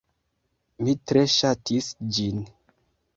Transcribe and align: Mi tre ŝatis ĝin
Mi 0.85 0.95
tre 1.11 1.23
ŝatis 1.33 1.91
ĝin 2.17 2.41